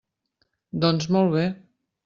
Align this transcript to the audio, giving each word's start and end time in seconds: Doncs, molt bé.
Doncs, 0.85 1.11
molt 1.17 1.33
bé. 1.37 1.47